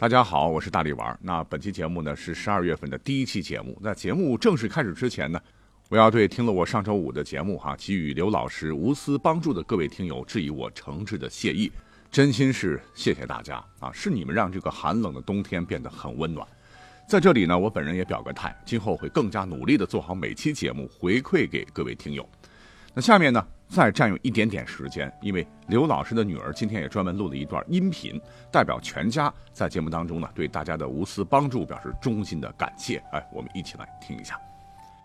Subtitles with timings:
[0.00, 1.18] 大家好，我是大力丸。
[1.20, 3.78] 那本期节目呢是十二月份的第一期节目。
[3.84, 5.38] 在节目正式开始之前呢，
[5.90, 11.70] 我要对听了我上周五的节目哈，给予刘老师无私帮助的各位听友致以我诚挚的谢意，
[12.10, 13.92] 真心是谢谢大家啊！
[13.92, 16.48] 是你们让这个寒冷的冬天变得很温暖。
[17.06, 22.26] 在这里呢，我本人也表个态，今后会更加努力的做好每期节目，回馈给各位听友。
[22.94, 23.46] 那下面呢？
[23.70, 28.20] 再占用一点点时间，因为刘老师的女儿今天也专门录了一段音频，
[28.50, 33.00] 代表全家在节目当中呢，对大家的无私帮助表示衷心的感谢。
[33.12, 34.38] 哎，我们一起来听一下。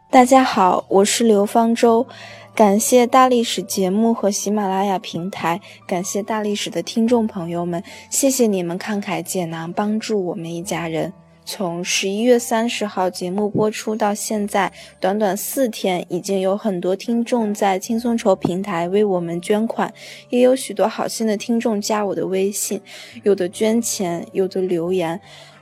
[0.09, 2.07] 大家好，我是刘方舟，
[2.55, 11.11] 感谢大历史节目和喜马拉雅平台，感谢大历史的听众朋友们，谢谢你们慷慨解囊，帮助我们一家人。
[11.45, 19.93] 从十一月三十号节目播出到现在，短短四天，已经有很多听众在轻松筹平台为我们捐款，
[20.29, 22.81] 也有许多好心的听众加我的微信，
[23.23, 25.21] 有的捐钱，有的留言。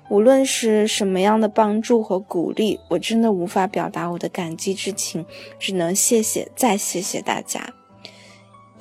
[0.09, 5.25] 无论是什么样的帮助和鼓励，我真的无法表达我的感激之情，
[5.59, 7.82] 只能谢谢再谢谢大家。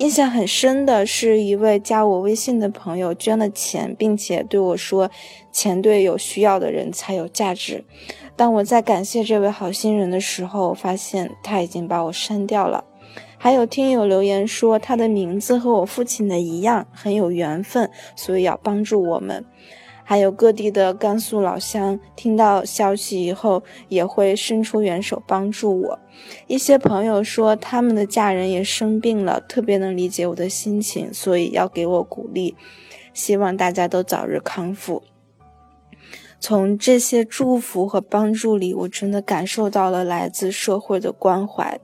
[0.03, 5.09] 印象很深的是一位加我微信的朋友捐了钱，并且对我说
[5.49, 7.85] ：“钱对有需要的人才有价值。”
[8.35, 12.83] 当我在感谢这位好心人的时候，发现他已经把我删掉了。
[13.37, 19.45] 还有听友留言说，他的名字和我父亲的一样，很有缘分，所以要帮助我们。
[20.13, 25.99] 还有各地的甘肃老乡听到消息以后，也会伸出援手帮助我。
[26.45, 32.55] 一些朋友说他们的家人也生病了，特别能理解我的心情，所以要给我鼓励。
[33.15, 35.01] 希望大家都早日康复。
[36.39, 41.79] 从这些祝福和帮助里，我真的感受到了来自社会的关怀。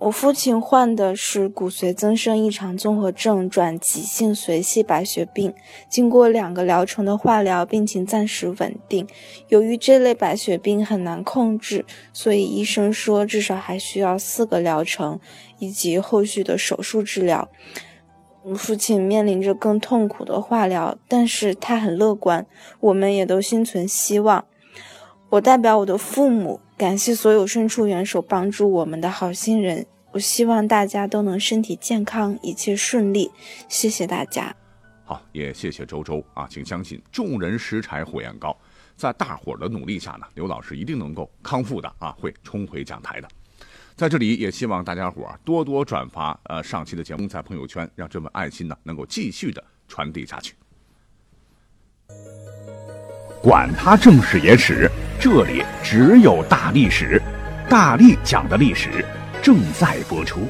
[0.00, 5.52] 我父亲患的是骨髓增生异常综合症转急性髓系白血病，
[5.88, 9.08] 经过两个疗程的化疗，病情暂时稳定。
[9.48, 15.18] 由于这类白血病很难控制，所以医生说至少还需要四个疗程
[15.58, 17.48] 以及后续的手术治疗。
[18.44, 22.46] 我父亲面临着更痛苦的化疗，但是他很乐观，
[22.78, 24.44] 我们也都心存希望。
[25.30, 26.60] 我代表我的父母。
[26.78, 33.28] 感谢所有伸出援手帮助我们的好心人，我希望大家都能身体健康，一切顺利。
[33.68, 34.54] 谢谢大家。
[35.04, 38.56] 好，也谢谢周周啊，请相信众人拾柴火焰高，
[38.94, 43.28] 在大伙儿的努力下呢，刘老师一定能够康复的啊，会重回讲台的。
[43.96, 50.54] 在这里也希望大家伙儿多多转发呃上期的节目在朋友圈，让这份爱心呢能够继续的传递下去。
[53.48, 57.18] 管他正史野史，这里只有大历史，
[57.66, 59.02] 大力讲的历史
[59.42, 60.40] 正在播出。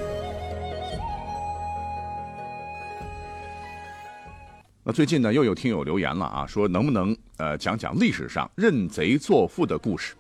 [4.83, 10.15] 那最近呢，又有听友留言了啊，说能不能呃讲讲历史上认贼作父的故事？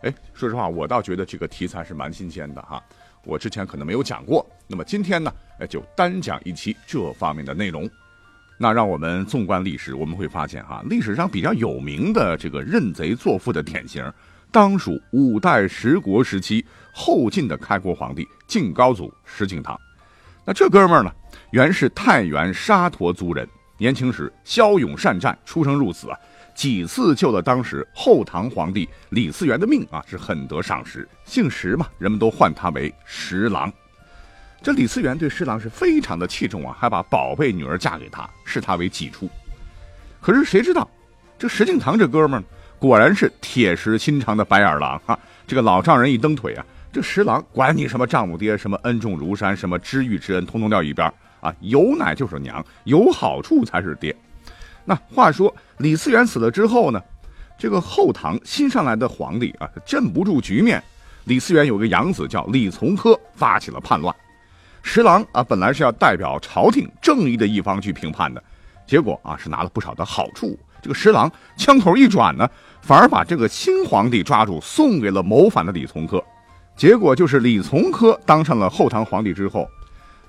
[0.00, 2.82] 哎，说实话，我倒觉得这个题材是蛮新鲜的哈，
[3.26, 4.46] 我之前可能没有讲过。
[4.66, 7.86] 那么今天呢，哎，就单讲一期这方面的内容。
[8.58, 14.02] 那让我们纵观历史，我们会发现哈，历史上比较有名的这个认贼作父的典型，
[14.50, 19.76] 当属五代十国时期后晋的开国皇帝晋高祖石敬瑭。
[20.44, 21.12] 那这哥们儿呢，
[21.50, 23.46] 原是太原沙陀族人，
[23.76, 26.18] 年轻时骁勇善战，出生入死啊，
[26.54, 31.06] 几次救了当时后唐皇帝李嗣源的命啊，是很得赏识。
[31.24, 33.70] 姓石嘛，人们都唤他为石郎。
[34.66, 39.30] 这李嗣源对施琅是非常的器重啊，还把宝贝女儿嫁给他，视他为己出。
[40.20, 40.90] 可是谁知道，
[41.38, 42.42] 这石敬瑭这哥们儿
[42.76, 45.16] 果然是铁石心肠的白眼狼啊！
[45.46, 51.06] 这个老丈人一蹬腿啊，这石郎管你什么丈母爹，什么恩重如山，什么知遇之恩，通通撂一边
[51.40, 51.54] 啊！
[51.60, 54.12] 有奶就是娘，有好处才是爹。
[54.84, 57.00] 那话说李嗣源死了之后呢，
[57.56, 60.82] 这个后唐新上来的皇帝啊，镇不住局面。
[61.22, 64.12] 李嗣源有个养子叫李从珂，发起了叛乱。
[64.88, 68.40] 十郎啊，本来是要代表朝廷正义的一方去评判的，
[68.86, 70.56] 结果啊是拿了不少的好处。
[70.80, 72.48] 这个十郎枪口一转呢，
[72.82, 76.24] 反而把这个新皇帝抓住，送给了谋反的李从珂。
[76.76, 79.68] 结果就是李从珂当上了后唐皇帝之后，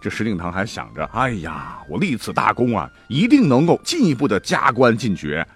[0.01, 5.47] 这石敬瑭还想着：哎呀，我立此大功啊，一定能够进一步的加官进爵。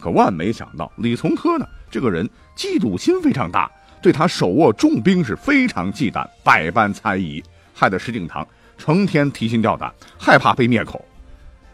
[0.00, 3.70] 可万没想到，李从珂呢，这个人嫉妒心非常大，
[4.02, 7.40] 对他手握重兵是非常忌惮，百般猜疑，
[7.80, 8.46] 害得石敬瑭
[8.76, 11.02] 成天提心吊胆，害怕被灭口。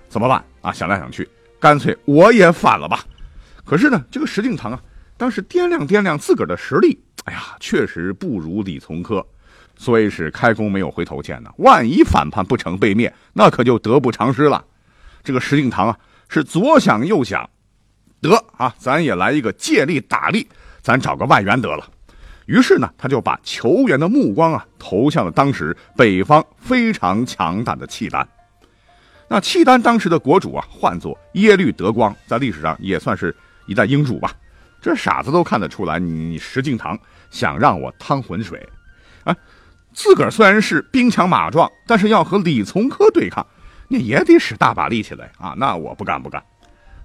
[0.09, 0.73] 怎么办啊？
[0.73, 3.05] 想来想去，干脆我也反了吧。
[3.65, 4.81] 可是呢，这个石敬瑭啊，
[5.17, 9.27] 当时掂量掂量自个儿的实力，哎呀，确实不如李从珂，
[9.77, 11.51] 所以是开弓没有回头箭呢。
[11.57, 14.65] 万一反叛不成被灭，那可就得不偿失了。
[15.25, 15.99] 这个石敬瑭啊，
[16.29, 17.51] 是左想右想，
[18.21, 20.47] 得啊，咱也来一个借力打力，
[20.83, 21.85] 咱找个外援得了。
[22.47, 28.27] 于是呢，他就把球员的目光啊投向了当时北方非常强大的契丹。
[29.29, 33.35] 那契丹当时的国主啊，唤作耶律德光，在历史上也算是
[33.67, 34.33] 一代英主吧。
[34.81, 36.97] 这傻子都看得出来，你石敬瑭
[37.31, 38.65] 想让我趟浑水，
[39.25, 39.35] 啊，
[39.93, 43.45] 自个儿虽然是兵强马壮，但是要和李从珂对抗，
[43.89, 45.55] 那也得使大把力气来啊。
[45.57, 46.41] 那我不干不干。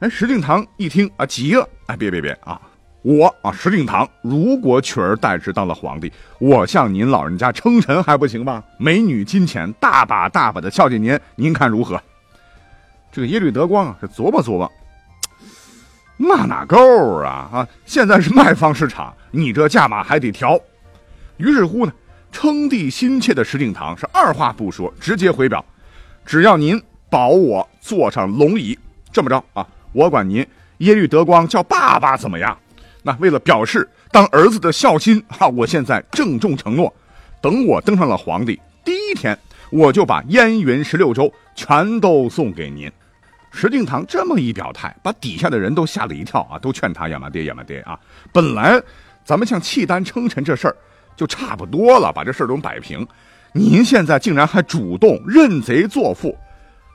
[0.02, 2.62] 哎，石敬瑭一听啊，急了，哎，别别别啊！
[3.04, 8.64] 我啊，石敬瑭如果取而代之当了皇帝，我向您老人家称臣还不行吗？
[8.78, 12.00] 美女金钱大把大把的孝敬您，您看如何？
[13.12, 14.72] 这个耶律德光啊，是琢磨琢磨，
[16.18, 16.78] 那哪够
[17.24, 17.68] 啊啊！
[17.86, 20.60] 现在是卖方市场，你这价码还得调。
[21.38, 21.92] 于是乎呢，
[22.32, 25.66] 称帝心切的石敬瑭是二话不说，直接回表：
[26.24, 28.78] 只要您保我坐上龙椅，
[29.12, 30.46] 这么着啊，我管您
[30.78, 32.56] 耶律德光叫爸爸怎么样？
[33.02, 36.94] 那为了表示当儿子的孝心 啊，我现在郑重承诺，
[37.42, 39.38] 等我登上了皇帝第一天，
[39.72, 42.92] 我就把燕云十六州全都送给您。
[43.52, 48.00] 石敬瑭这么一表态，把底下的人都吓了一跳啊，都劝他呀嘛爹呀嘛爹啊！
[48.32, 48.82] 本来
[49.26, 50.76] 咱们向契丹称臣这事儿
[51.18, 53.06] 就差不多了，把这事儿都摆平，
[53.52, 56.38] 您现在竟然还主动认贼作父，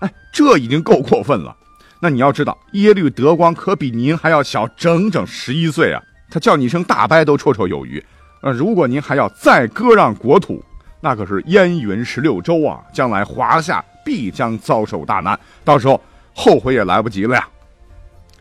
[0.00, 1.54] 哎，这已经够过分了。
[2.00, 8.02] 那你要知道，耶律德光可比您还要小整整十一岁啊，他叫你一声大伯都绰绰有余。
[8.42, 10.62] 呃，如果您还要再割让国土，
[11.00, 16.00] 那可是燕云十六州啊，将来华夏必将遭受大难，到时候。
[16.38, 17.48] 后悔也来不及了呀！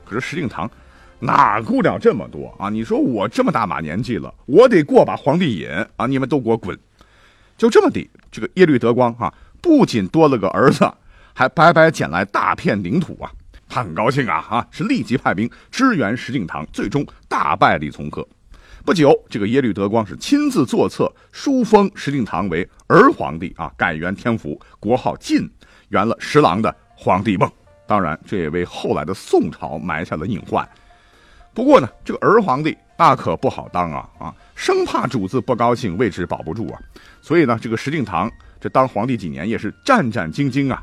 [0.03, 0.69] 可是石敬瑭
[1.17, 2.69] 哪顾了这么多啊？
[2.69, 6.05] 你说我这么大把年纪了，我得过把皇帝瘾啊！
[6.05, 6.77] 你们都给我滚！
[7.57, 10.91] 就这么的，这个耶律德光啊，不仅多了个儿子，
[11.33, 13.31] 还白白捡来大片领土啊！
[13.75, 14.65] 他很高兴啊啊！
[14.71, 18.25] 是立即派兵支援石敬瑭，最终大败李从珂。
[18.85, 25.51] 不久，这个耶律德光是亲自作册书封石敬瑭为儿皇帝啊，改元天福，国号晋，
[25.89, 27.51] 圆了十郎的皇帝梦。
[27.85, 30.65] 当然，这也为后来的宋朝埋下了隐患。
[31.53, 36.79] 不过呢，这个儿皇帝那可不好当啊啊，生怕主子不高兴，位置保不住啊。
[37.21, 40.81] 所以呢，这个石敬瑭这当皇帝几年也是战战兢兢啊。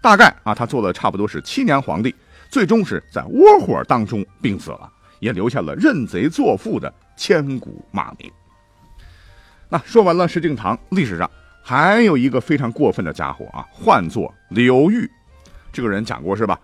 [0.00, 2.14] 大概啊，他做了差不多是七年皇帝，
[2.48, 4.90] 最终是在窝火当中病死了，
[5.20, 8.30] 也留下了认贼作父的千古骂名。
[9.68, 11.30] 那说完了石敬瑭，历史上
[11.62, 15.10] 还有一个非常过分的家伙啊，唤作刘裕。
[15.70, 16.58] 这个人讲过是吧？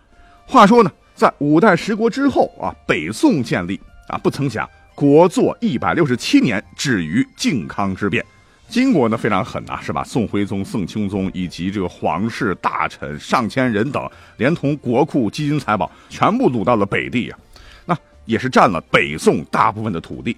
[0.46, 3.78] 话说呢，在五代十国之后啊，北宋建立
[4.08, 8.24] 啊，不曾想国祚一百六十七年，止于靖康之变。
[8.68, 10.02] 金国呢非常狠呐，是吧？
[10.02, 17.38] 宋徽宗、宋钦宗以及这个皇室大臣上千人等，连同国库、基金、财宝，全部掳到了北地啊。
[17.84, 20.36] 那也是占了北宋大部分的土地。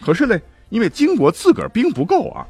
[0.00, 0.38] 可是呢，
[0.70, 2.46] 因为金国自个儿兵不够啊，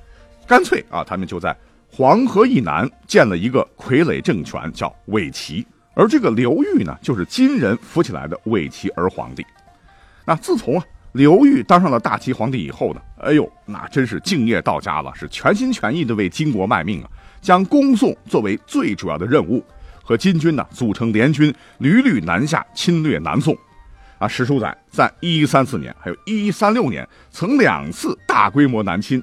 [0.46, 1.56] 干脆啊，他们就在。
[1.90, 5.66] 黄河以南建了一个傀儡政权，叫伪齐。
[5.94, 9.44] 而这个刘裕呢，就是金人扶起来的伪齐儿皇帝。
[10.26, 17.08] 那自从啊刘裕当上了大齐皇帝以后呢，哎呦，那真是敬业到家了，是全心全意的为金国卖命啊，
[17.40, 19.64] 将攻宋作为最主要的任务，
[20.02, 23.56] 和金军呢组成联军，屡屡南下侵略南宋。
[24.18, 29.22] 啊，史书载，在一一三四年，还有一一三六年，曾两次大规模南侵。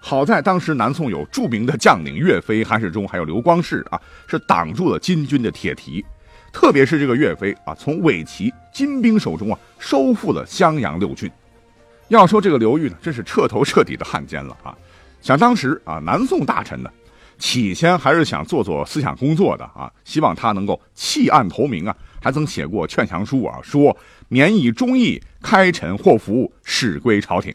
[0.00, 6.04] 好在当时南宋有著名的将领岳飞、韩世忠，还有刘光世啊，是挡住了金军的铁蹄。
[6.52, 11.30] 特别是这个岳飞啊，从伪齐金兵手中啊，收复了襄阳六郡。
[12.08, 14.76] 要说这个刘裕呢，真是彻头彻底的汉奸了啊！
[15.20, 16.90] 想当时啊，南宋大臣呢，
[17.38, 23.96] 起先还是想做做思想工作的啊，希望他能够弃暗投明啊，还曾写过劝降书啊，说
[24.28, 27.54] 免以忠义，开臣祸福，使归朝廷。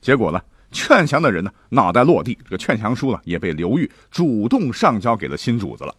[0.00, 0.40] 结果呢？
[0.72, 5.92] 劝降的人呢，脑袋落地，这个劝降书呢，也被刘裕主动上交给了新主子了。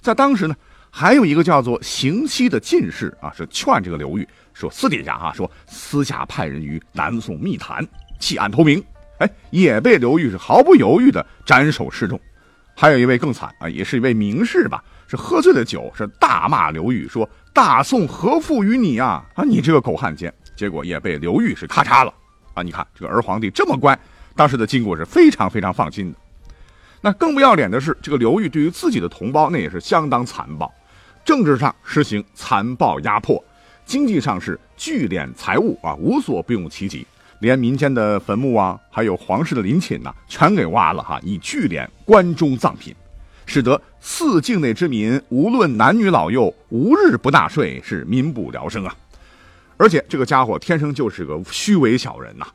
[0.00, 0.56] 在当时呢，
[0.96, 7.84] 还有一个叫做邢熙的进士啊，是劝这个刘裕说，私底下哈说，私下派人与南宋密谈，
[8.20, 8.80] 弃暗投明。
[9.18, 12.18] 哎，也被刘裕是毫不犹豫的斩首示众。
[12.76, 19.24] 还有一位更惨啊，也是一位名士吧，是喝醉了酒，是大骂刘裕说，大宋何负于你啊？
[19.34, 20.32] 啊，你这个狗汉奸！
[20.56, 22.14] 结果也被刘裕是咔嚓了。
[22.54, 23.98] 啊，你看这个儿皇帝这么乖，
[24.36, 26.18] 当时的金国是非常非常放心的。
[27.00, 30.72] 那更不要脸的是，这个刘裕对于自己的同胞那也是相当残暴，
[31.24, 33.42] 政治上实行残暴压迫，
[33.86, 37.06] 经济上是聚敛财物啊，无所不用其极，
[37.40, 42.94] 连民间的坟墓啊，还有皇室的陵寝呐，全给挖了哈，以聚敛关中藏品。
[43.46, 48.94] 使得四境内之民无论男女老幼，无日不纳税，是民不聊生啊！
[49.76, 52.46] 而且这个家伙天生就是个虚伪小人呐。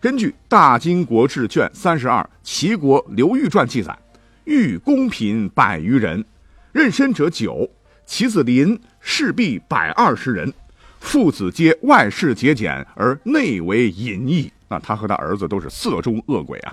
[0.00, 3.96] 根据《大金国志》卷三十二《齐国刘裕传》记载，
[4.44, 6.24] 欲公嫔百余人，
[6.72, 7.68] 妊娠者九，
[8.06, 10.52] 其子林侍婢百二十人，
[11.00, 14.52] 父子皆外事节俭，而内为淫逸。
[14.68, 16.72] 那他和他儿子都是色中恶鬼啊！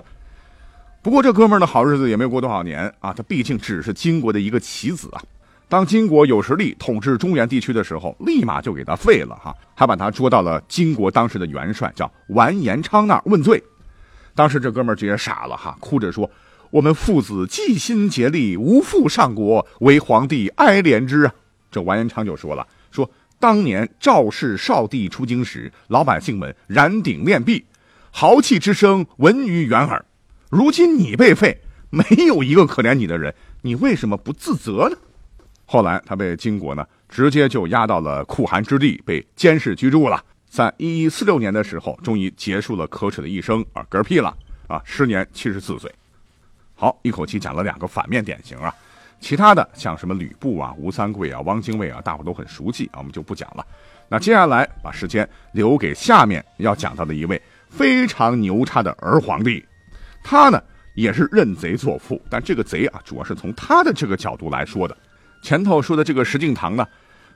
[1.02, 5.22] 不过这哥们儿的好日子也没有过多少年啊，他毕竟只是金国的一个棋子啊。
[5.68, 13.62] 当金国有实力统治中原地区的时候，立马就给他废了哈，还把他捉到了金国当时的元帅叫完颜昌那儿问罪。
[14.34, 16.30] 当时这哥们儿直接傻了哈，哭着说
[16.72, 21.34] ：“我们父子尽心竭力，无负上国，为皇帝哀怜之啊。”
[21.70, 27.64] 这完颜昌就说了：“说当年赵氏少帝出京时，老百姓们燃鼎炼璧，
[28.10, 30.02] 豪气之声闻于远耳。”
[30.48, 31.60] 如今你被废，
[31.90, 34.96] 没有一个可怜你的人，你为什么不自责呢？
[35.66, 40.24] 后来他被金国呢直接就押到了酷寒之地，被监视居住了。
[40.48, 44.34] 在一一四六年的时候，终于结束了可耻的一生啊，嗝屁了
[44.68, 45.90] 啊，时年七十四岁。
[46.82, 48.74] 好，一口气讲了两个反面典型啊，
[49.20, 53.64] 其他的像什么吕布啊、吴三桂啊、汪精卫啊，大伙都很熟悉啊，我们就不讲了。
[54.08, 59.64] 那接下来把时间留给下面要讲到的一位非常牛叉的儿皇帝。
[60.24, 60.60] 他呢
[60.96, 64.96] 也是认贼作父，但这个贼啊，主要是从他的这个角度来说的。
[65.40, 66.84] 前头说的这个石敬瑭呢，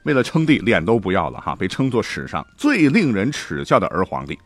[0.03, 4.37] 为了称帝，脸都不要了哈，被称作史上最令人耻笑的儿皇帝。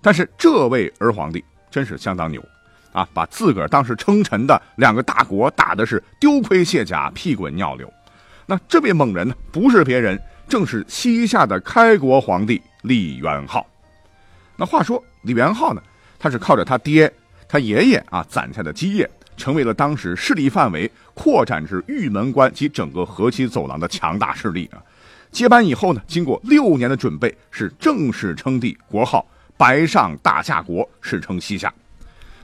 [0.00, 2.44] 但是这位儿皇帝真是相当牛
[2.92, 7.92] 啊，把自个儿当时称臣的两个大国打的是丢盔卸甲、屁滚尿流。
[8.46, 13.66] 那这位猛人呢，不是别人，正是西夏的开国皇帝李元昊。
[14.56, 15.82] 那话说李元昊呢，
[16.18, 17.12] 他是靠着他爹。
[17.48, 24.80] 他爷爷啊攒下的基业，成为了当时势力范围扩展至玉门关及整个河西走廊的强大势力啊。
[25.30, 31.72] 接班以后呢，经过六年的准备，是正式称帝，国号白上大夏国，史称西夏。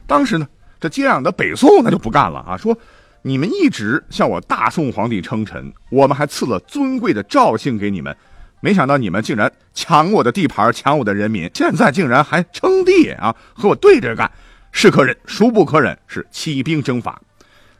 [0.08, 0.48] 当时呢，
[0.80, 2.76] 这接壤的北宋那就不干了啊，说
[3.22, 8.16] 你们一直向我大宋皇帝称臣，我们还赐了尊贵的赵姓给你们，
[8.60, 14.30] 没想到你们竟然抢我的地盘，抢我的人民，现在竟然还称帝啊，和我对着干。
[14.70, 15.98] 是可忍，孰不可忍？
[16.06, 17.20] 是起兵征伐，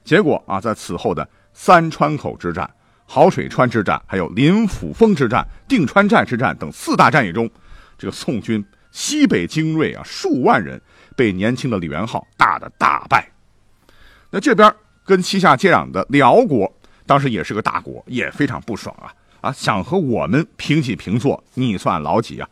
[0.05, 2.69] 结果啊，在此后的三川口之战、
[3.05, 7.49] 好水川之战、还有林抚峰之战、定川寨之战等四大战役中，
[7.97, 10.81] 这个宋军西北精锐啊，数万人
[11.19, 13.29] 被年轻的李元昊打得大败。
[14.31, 14.73] 那这边
[15.05, 16.73] 跟西夏接壤的辽国，
[17.07, 22.49] 当时也是个大国，也非常不爽啊啊，想和我们平起平坐，你算老几啊？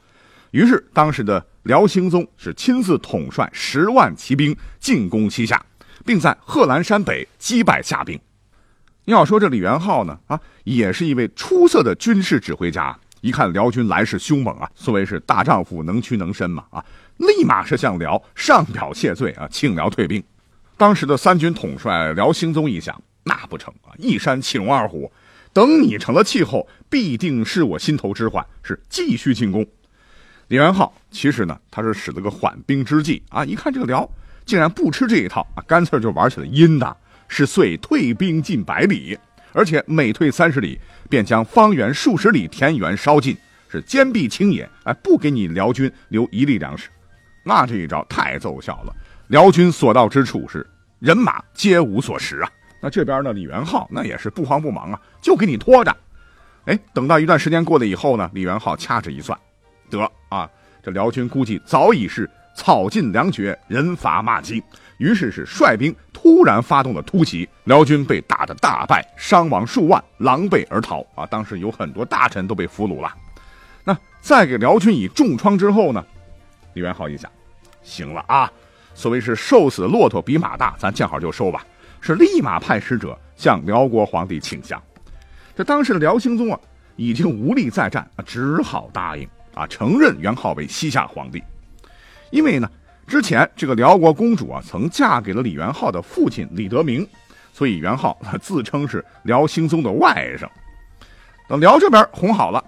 [0.51, 1.47] 于是当时的。
[1.67, 5.61] 辽兴宗是亲自统帅十万骑兵进攻西夏，
[6.05, 8.17] 并在贺兰山北击败夏兵。
[9.07, 12.97] 要说这李元昊呢，啊，也是一位出色的军事指挥家。
[13.21, 16.85] 一看辽军来势凶猛啊，所谓是大丈夫能屈能伸嘛，啊，
[17.19, 20.23] 立马是向辽上表谢罪啊，请辽退兵。
[20.77, 25.11] 当时的三军统帅辽兴宗一想，那不成啊，一山气容二虎，
[25.53, 29.67] 等你成了气候，必定是我心头之患，是继续进攻。
[30.49, 33.45] 李元昊其实呢，他是使了个缓兵之计啊！
[33.45, 34.09] 一看这个辽
[34.45, 36.97] 竟然不吃这一套啊，干脆就玩起了阴的，
[37.27, 39.19] 是遂退兵近百里，
[39.53, 43.37] 而且每退三十里，便将方圆数十里田园烧尽，
[43.69, 46.91] 是坚壁清野，哎，不给你辽军留一粒粮食。
[47.49, 48.93] 那这一招太奏效了，
[49.29, 52.51] 辽军所到之处是人马皆无所食啊！
[52.83, 55.97] 那这边呢，李元昊那也是不慌不忙啊，就给你拖着。
[56.65, 59.39] 哎，等到一段时间过了以后呢，李元昊掐指一算。
[59.89, 60.51] 得啊，
[60.83, 64.61] 这辽军估计早已是草尽粮绝，人乏马饥，
[64.99, 71.25] 于是是率兵突然发动了突袭，辽军被打得大败，伤亡数万，狼狈而逃啊！
[71.27, 73.15] 当时有很多大臣都被俘虏了。
[73.85, 76.05] 那在给辽军以重创之后呢，
[76.75, 77.31] 李元昊一想，
[77.87, 78.53] 行了啊，
[78.95, 81.65] 所谓是瘦死的骆驼比马大，咱见好就收吧，
[82.01, 84.83] 是立马派使者向辽国皇帝请降。
[85.55, 86.59] 这当时的辽兴宗啊，
[86.97, 89.27] 已经无力再战，只好答应。
[89.55, 91.43] 啊，承认元昊为西夏皇帝，
[92.31, 92.69] 因为呢，
[93.07, 97.09] 之前这个辽国公主啊，曾嫁给了李元昊的父亲李德明，
[97.55, 100.47] 所以元昊 自称是辽兴宗的外甥。
[101.49, 102.63] 等辽这边哄好了，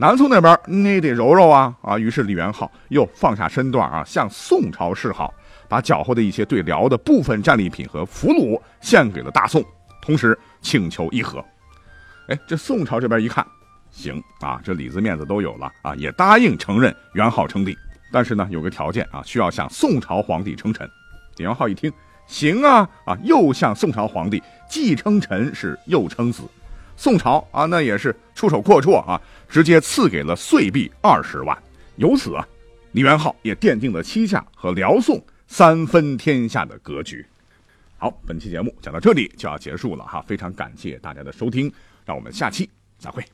[0.00, 1.98] 南宋那边你得揉揉啊啊！
[1.98, 5.30] 于是李元昊又放下身段啊，向宋朝示好，
[5.68, 9.62] 把缴获的一些对辽的部分战利品和俘虏献给了大宋，
[10.00, 11.44] 同时请求议和。
[12.28, 13.46] 哎，这宋朝这边一看，
[13.90, 17.76] 行啊，这里子面子都有了啊，也答应承认元昊称帝。
[18.10, 20.88] 但是呢，有个条件啊，需要向宋朝皇帝称臣。
[21.36, 21.92] 李元昊一听，
[22.26, 26.44] 行啊啊，又向宋朝皇帝既称臣是又称子。
[27.00, 31.56] 宋朝啊，那也是出手阔绰啊，直接赐给了岁币二十万。
[31.96, 32.46] 由此啊，
[32.92, 37.24] 李元昊也奠定了西夏和辽宋三分天下的格局。
[37.96, 41.72] 好，本期节目讲到这里就要结束了哈，非常感谢大家的收听，
[42.04, 43.24] 让我们下期再会。